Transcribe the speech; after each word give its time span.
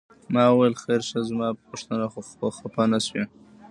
ما 0.33 0.43
وویل 0.49 0.75
خیر 0.83 1.01
شه 1.09 1.19
زما 1.29 1.47
په 1.57 1.61
پوښتنه 1.69 2.05
خو 2.11 2.19
خپه 2.57 2.83
نه 2.93 2.99
شوې؟ 3.05 3.23